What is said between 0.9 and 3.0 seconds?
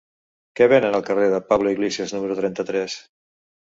al carrer de Pablo Iglesias número trenta-tres?